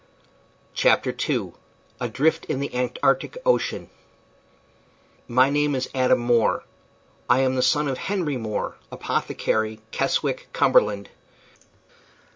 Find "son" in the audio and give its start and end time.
7.61-7.87